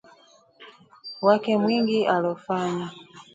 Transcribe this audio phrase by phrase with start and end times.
[1.21, 2.89] wake mwingi aliofanya